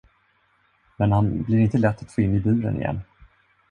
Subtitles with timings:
[0.97, 3.01] Men han blir inte lätt att få in i buren igen.